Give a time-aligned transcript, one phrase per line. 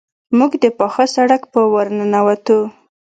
[0.37, 2.59] موږ د پاخه سړک په ورننوتو.